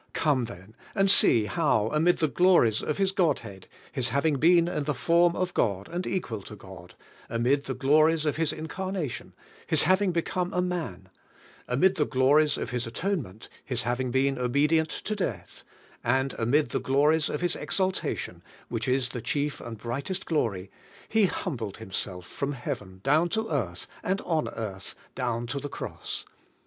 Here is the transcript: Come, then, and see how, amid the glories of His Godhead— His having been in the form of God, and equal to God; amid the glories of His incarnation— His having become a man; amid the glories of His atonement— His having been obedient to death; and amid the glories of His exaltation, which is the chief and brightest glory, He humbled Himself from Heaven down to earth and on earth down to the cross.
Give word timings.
Come, 0.13 0.45
then, 0.45 0.75
and 0.95 1.11
see 1.11 1.45
how, 1.45 1.89
amid 1.89 2.17
the 2.17 2.27
glories 2.27 2.81
of 2.81 2.97
His 2.97 3.11
Godhead— 3.11 3.67
His 3.91 4.09
having 4.09 4.37
been 4.37 4.67
in 4.67 4.85
the 4.85 4.95
form 4.95 5.35
of 5.35 5.53
God, 5.53 5.87
and 5.89 6.07
equal 6.07 6.41
to 6.41 6.55
God; 6.55 6.95
amid 7.29 7.65
the 7.65 7.75
glories 7.75 8.25
of 8.25 8.35
His 8.35 8.51
incarnation— 8.51 9.35
His 9.67 9.83
having 9.83 10.11
become 10.11 10.51
a 10.55 10.59
man; 10.61 11.09
amid 11.67 11.97
the 11.97 12.07
glories 12.07 12.57
of 12.57 12.71
His 12.71 12.87
atonement— 12.87 13.47
His 13.63 13.83
having 13.83 14.09
been 14.09 14.39
obedient 14.39 14.89
to 14.89 15.15
death; 15.15 15.63
and 16.03 16.33
amid 16.39 16.69
the 16.69 16.79
glories 16.79 17.29
of 17.29 17.41
His 17.41 17.55
exaltation, 17.55 18.41
which 18.69 18.87
is 18.87 19.09
the 19.09 19.21
chief 19.21 19.61
and 19.61 19.77
brightest 19.77 20.25
glory, 20.25 20.71
He 21.09 21.25
humbled 21.25 21.77
Himself 21.77 22.25
from 22.25 22.53
Heaven 22.53 23.01
down 23.03 23.29
to 23.29 23.51
earth 23.51 23.85
and 24.01 24.19
on 24.21 24.47
earth 24.49 24.95
down 25.13 25.45
to 25.45 25.59
the 25.59 25.69
cross. 25.69 26.25